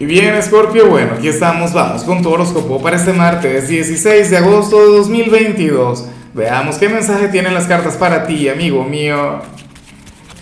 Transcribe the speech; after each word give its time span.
Y 0.00 0.06
bien, 0.06 0.42
Scorpio, 0.42 0.88
bueno, 0.88 1.12
aquí 1.18 1.28
estamos, 1.28 1.74
vamos 1.74 2.04
con 2.04 2.22
tu 2.22 2.30
horóscopo 2.30 2.80
para 2.80 2.96
este 2.96 3.12
martes 3.12 3.68
16 3.68 4.30
de 4.30 4.36
agosto 4.38 4.80
de 4.80 4.96
2022. 4.96 6.08
Veamos 6.32 6.78
qué 6.78 6.88
mensaje 6.88 7.28
tienen 7.28 7.52
las 7.52 7.66
cartas 7.66 7.98
para 7.98 8.26
ti, 8.26 8.48
amigo 8.48 8.82
mío. 8.82 9.42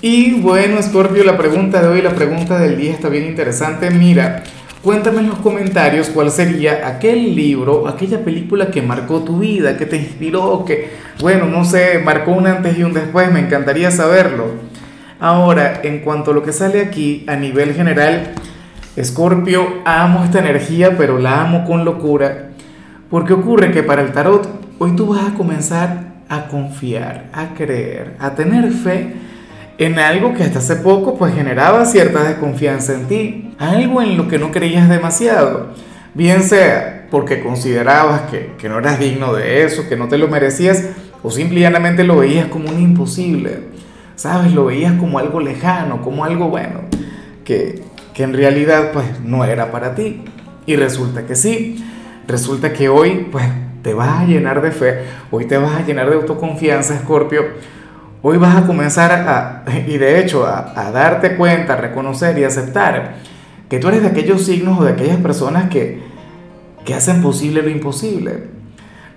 Y 0.01 0.35
bueno, 0.35 0.81
Scorpio, 0.81 1.25
la 1.25 1.37
pregunta 1.37 1.83
de 1.83 1.89
hoy, 1.89 2.03
la 2.03 2.15
pregunta 2.15 2.57
del 2.57 2.77
día 2.77 2.93
está 2.93 3.09
bien 3.09 3.25
interesante. 3.25 3.91
Mira, 3.91 4.45
cuéntame 4.81 5.23
en 5.23 5.31
los 5.31 5.41
comentarios 5.41 6.09
cuál 6.11 6.31
sería 6.31 6.87
aquel 6.87 7.35
libro, 7.35 7.89
aquella 7.89 8.25
película 8.25 8.71
que 8.71 8.81
marcó 8.81 9.25
tu 9.25 9.41
vida, 9.41 9.77
que 9.77 9.87
te 9.87 9.97
inspiró, 9.97 10.65
que, 10.65 10.91
bueno, 11.21 11.47
no 11.47 11.65
sé, 11.65 11.99
marcó 11.99 12.31
un 12.31 12.47
antes 12.47 12.79
y 12.79 12.85
un 12.85 12.93
después, 12.93 13.33
me 13.33 13.41
encantaría 13.41 13.91
saberlo. 13.91 14.53
Ahora, 15.19 15.81
en 15.83 15.99
cuanto 15.99 16.31
a 16.31 16.35
lo 16.35 16.45
que 16.45 16.53
sale 16.53 16.81
aquí 16.81 17.25
a 17.27 17.35
nivel 17.35 17.75
general, 17.75 18.35
Escorpio, 18.99 19.65
amo 19.85 20.25
esta 20.25 20.41
energía, 20.41 20.97
pero 20.99 21.19
la 21.19 21.43
amo 21.43 21.65
con 21.65 21.85
locura, 21.85 22.49
porque 23.09 23.33
ocurre 23.33 23.71
que 23.71 23.85
para 23.85 24.03
el 24.03 24.11
tarot 24.11 24.49
hoy 24.81 24.97
tú 24.97 25.15
vas 25.15 25.29
a 25.29 25.35
comenzar 25.35 26.15
a 26.29 26.49
confiar, 26.49 27.27
a 27.33 27.55
creer, 27.55 28.17
a 28.19 28.35
tener 28.35 28.73
fe 28.73 29.15
en 29.79 30.01
algo 30.01 30.35
que 30.35 30.43
hasta 30.43 30.59
hace 30.59 30.75
poco 30.75 31.17
pues 31.17 31.33
generaba 31.33 31.85
cierta 31.85 32.25
desconfianza 32.25 32.95
en 32.95 33.07
ti, 33.07 33.55
algo 33.61 34.03
en 34.03 34.17
lo 34.17 34.27
que 34.27 34.41
no 34.41 34.51
creías 34.51 34.89
demasiado, 34.89 35.69
bien 36.15 36.43
sea 36.43 37.07
porque 37.09 37.41
considerabas 37.41 38.23
que, 38.23 38.55
que 38.59 38.69
no 38.69 38.81
eras 38.81 38.99
digno 38.99 39.33
de 39.33 39.63
eso, 39.63 39.89
que 39.89 39.97
no 39.97 40.09
te 40.09 40.19
lo 40.19 40.27
merecías, 40.27 40.85
o 41.23 41.31
simplemente 41.31 42.03
lo 42.03 42.17
veías 42.17 42.49
como 42.49 42.69
un 42.69 42.81
imposible, 42.81 43.61
¿sabes? 44.17 44.53
Lo 44.53 44.65
veías 44.65 44.95
como 44.95 45.21
algo 45.21 45.39
lejano, 45.39 46.03
como 46.03 46.25
algo 46.25 46.49
bueno, 46.49 46.81
que, 47.45 47.81
que 48.19 48.25
en 48.25 48.35
realidad 48.35 48.91
pues 48.93 49.21
no 49.21 49.45
era 49.45 49.71
para 49.71 49.95
ti. 49.95 50.23
Y 50.67 50.75
resulta 50.75 51.25
que 51.25 51.37
sí, 51.37 51.85
resulta 52.27 52.73
que 52.73 52.89
hoy 52.89 53.29
pues 53.31 53.45
te 53.85 53.95
vas 53.95 54.23
a 54.23 54.25
llenar 54.25 54.61
de 54.61 54.73
fe, 54.73 55.05
hoy 55.31 55.45
te 55.45 55.57
vas 55.57 55.77
a 55.77 55.87
llenar 55.87 56.11
de 56.11 56.17
autoconfianza, 56.17 56.97
Escorpio. 56.97 57.45
Hoy 58.21 58.37
vas 58.37 58.57
a 58.57 58.67
comenzar 58.67 59.13
a, 59.13 59.63
y 59.87 59.99
de 59.99 60.19
hecho 60.19 60.45
a, 60.45 60.73
a, 60.75 60.91
darte 60.91 61.37
cuenta, 61.37 61.75
a 61.75 61.77
reconocer 61.77 62.37
y 62.37 62.43
aceptar 62.43 63.19
que 63.71 63.79
tú 63.79 63.87
eres 63.87 64.03
de 64.03 64.09
aquellos 64.09 64.45
signos 64.45 64.81
o 64.81 64.85
de 64.85 64.95
aquellas 64.95 65.19
personas 65.19 65.71
que, 65.71 66.03
que 66.85 66.95
hacen 66.95 67.23
posible 67.23 67.63
lo 67.63 67.69
imposible. 67.69 68.49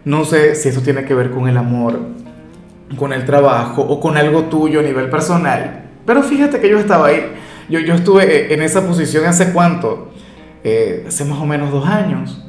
No 0.06 0.26
sé 0.26 0.54
si 0.54 0.70
eso 0.70 0.82
tiene 0.82 1.06
que 1.06 1.16
ver 1.16 1.32
con 1.32 1.48
el 1.48 1.58
amor, 1.58 2.00
con 2.98 3.14
el 3.14 3.26
trabajo 3.26 3.82
o 3.82 4.00
con 4.00 4.16
algo 4.16 4.44
tuyo 4.44 4.82
a 4.82 4.84
nivel 4.84 5.10
personal, 5.10 5.86
pero 6.06 6.22
fíjate 6.22 6.60
que 6.60 6.70
yo 6.70 6.78
estaba 6.78 7.08
ahí 7.08 7.32
yo, 7.72 7.80
yo 7.80 7.96
estuve 7.96 8.24
eh, 8.24 8.54
en 8.54 8.62
esa 8.62 8.86
posición 8.86 9.26
hace 9.26 9.54
cuánto, 9.54 10.12
eh, 10.64 11.06
hace 11.08 11.26
más 11.26 11.40
o 11.40 11.46
menos 11.46 11.72
dos 11.72 11.88
años, 11.88 12.46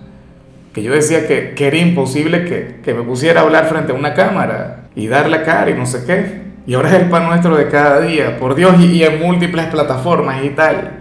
que 0.75 0.83
yo 0.83 0.92
decía 0.92 1.27
que, 1.27 1.55
que 1.55 1.67
era 1.67 1.78
imposible 1.78 2.45
que, 2.45 2.81
que, 2.83 2.92
me 2.95 3.03
pusiera 3.03 3.41
a 3.41 3.45
hablar 3.45 3.67
frente 3.67 3.93
a 3.93 3.95
una 3.95 4.15
cámara 4.15 4.89
y 4.95 5.06
dar 5.06 5.28
la 5.28 5.45
cara 5.45 5.70
y 5.70 5.75
no 5.75 5.87
sé 5.87 6.05
qué. 6.05 6.43
Y 6.67 6.75
ahora 6.75 6.91
es 6.91 7.03
el 7.03 7.09
pan 7.09 7.27
nuestro 7.27 7.56
de 7.56 7.69
cada 7.69 8.00
día, 8.00 8.39
por 8.39 8.55
Dios, 8.55 8.77
y, 8.81 8.87
y 8.87 9.05
en 9.05 9.20
múltiples 9.20 9.67
plataformas 9.67 10.45
y 10.45 10.50
tal. 10.50 11.00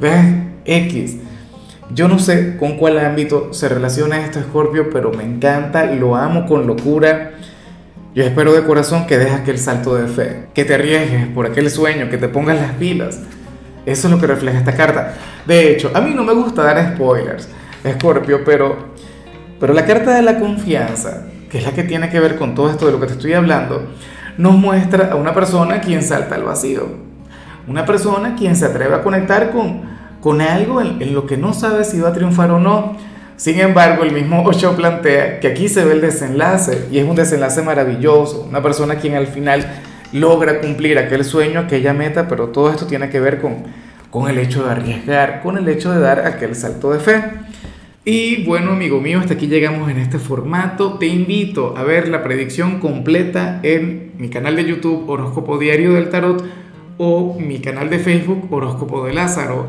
¿Ves? 0.00 0.24
X. 0.64 1.18
Yo 1.92 2.08
no 2.08 2.18
sé 2.18 2.56
con 2.56 2.76
cuál 2.76 2.98
ámbito 2.98 3.52
se 3.52 3.68
relaciona 3.68 4.24
esto, 4.24 4.40
Scorpio, 4.40 4.90
pero 4.90 5.12
me 5.12 5.24
encanta, 5.24 5.86
lo 5.86 6.14
amo 6.14 6.46
con 6.46 6.66
locura. 6.66 7.32
Yo 8.12 8.24
espero 8.24 8.52
de 8.52 8.64
corazón 8.64 9.06
que 9.06 9.18
dejes 9.18 9.34
aquel 9.34 9.56
salto 9.56 9.94
de 9.94 10.08
fe, 10.08 10.46
que 10.52 10.64
te 10.64 10.74
arriesgues 10.74 11.28
por 11.28 11.46
aquel 11.46 11.70
sueño, 11.70 12.10
que 12.10 12.18
te 12.18 12.26
pongas 12.26 12.60
las 12.60 12.72
pilas. 12.72 13.20
Eso 13.86 14.08
es 14.08 14.12
lo 14.12 14.20
que 14.20 14.26
refleja 14.26 14.58
esta 14.58 14.74
carta. 14.74 15.14
De 15.46 15.70
hecho, 15.70 15.92
a 15.94 16.00
mí 16.00 16.12
no 16.12 16.24
me 16.24 16.32
gusta 16.32 16.64
dar 16.64 16.94
spoilers, 16.94 17.48
Scorpio, 17.88 18.42
pero, 18.44 18.94
pero 19.60 19.72
la 19.74 19.86
carta 19.86 20.12
de 20.12 20.22
la 20.22 20.40
confianza, 20.40 21.26
que 21.48 21.58
es 21.58 21.64
la 21.64 21.70
que 21.70 21.84
tiene 21.84 22.10
que 22.10 22.18
ver 22.18 22.36
con 22.36 22.56
todo 22.56 22.68
esto 22.68 22.86
de 22.86 22.92
lo 22.92 22.98
que 22.98 23.06
te 23.06 23.12
estoy 23.12 23.34
hablando, 23.34 23.84
nos 24.36 24.56
muestra 24.56 25.12
a 25.12 25.14
una 25.14 25.32
persona 25.32 25.80
quien 25.80 26.02
salta 26.02 26.34
al 26.34 26.42
vacío. 26.42 26.88
Una 27.68 27.86
persona 27.86 28.34
quien 28.34 28.56
se 28.56 28.64
atreve 28.64 28.96
a 28.96 29.02
conectar 29.02 29.52
con, 29.52 29.82
con 30.20 30.40
algo 30.40 30.80
en, 30.80 31.00
en 31.00 31.14
lo 31.14 31.26
que 31.26 31.36
no 31.36 31.52
sabe 31.52 31.84
si 31.84 32.00
va 32.00 32.08
a 32.08 32.12
triunfar 32.12 32.50
o 32.50 32.58
no 32.58 32.96
sin 33.40 33.58
embargo, 33.58 34.04
el 34.04 34.12
mismo 34.12 34.42
Osho 34.44 34.76
plantea 34.76 35.40
que 35.40 35.48
aquí 35.48 35.70
se 35.70 35.82
ve 35.82 35.94
el 35.94 36.02
desenlace 36.02 36.88
y 36.92 36.98
es 36.98 37.08
un 37.08 37.16
desenlace 37.16 37.62
maravilloso, 37.62 38.46
una 38.46 38.62
persona 38.62 38.96
quien 38.96 39.14
al 39.14 39.28
final 39.28 39.66
logra 40.12 40.60
cumplir 40.60 40.98
aquel 40.98 41.24
sueño, 41.24 41.60
aquella 41.60 41.94
meta, 41.94 42.28
pero 42.28 42.48
todo 42.48 42.68
esto 42.68 42.86
tiene 42.86 43.08
que 43.08 43.18
ver 43.18 43.40
con, 43.40 43.64
con 44.10 44.28
el 44.28 44.36
hecho 44.36 44.64
de 44.64 44.72
arriesgar, 44.72 45.40
con 45.40 45.56
el 45.56 45.66
hecho 45.70 45.90
de 45.90 46.00
dar 46.00 46.26
aquel 46.26 46.54
salto 46.54 46.92
de 46.92 47.00
fe. 47.00 47.22
Y 48.04 48.44
bueno, 48.44 48.72
amigo 48.72 49.00
mío, 49.00 49.20
hasta 49.20 49.32
aquí 49.32 49.46
llegamos 49.46 49.90
en 49.90 49.96
este 49.96 50.18
formato. 50.18 50.98
Te 50.98 51.06
invito 51.06 51.78
a 51.78 51.82
ver 51.82 52.08
la 52.08 52.22
predicción 52.22 52.78
completa 52.78 53.60
en 53.62 54.12
mi 54.18 54.28
canal 54.28 54.54
de 54.54 54.66
YouTube 54.66 55.08
Horóscopo 55.08 55.56
Diario 55.56 55.94
del 55.94 56.10
Tarot 56.10 56.44
o 56.98 57.38
mi 57.40 57.60
canal 57.60 57.88
de 57.88 58.00
Facebook 58.00 58.52
Horóscopo 58.52 59.06
de 59.06 59.14
Lázaro. 59.14 59.68